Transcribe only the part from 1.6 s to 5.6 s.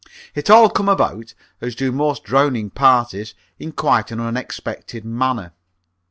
as do most drowning parties, in quite an unexpected manner.